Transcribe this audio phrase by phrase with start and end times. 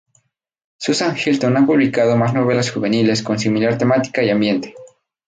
[0.79, 4.73] Susan Hinton ha publicado más novelas juveniles con similar temática y ambiente.